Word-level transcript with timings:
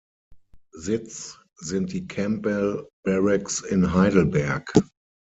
Sitz 0.79 1.37
sind 1.57 1.93
die 1.93 2.07
Campbell 2.07 2.87
Barracks 3.03 3.61
in 3.61 3.93
Heidelberg. 3.93 4.73